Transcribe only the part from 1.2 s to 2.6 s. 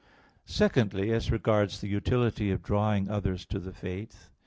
regards the utility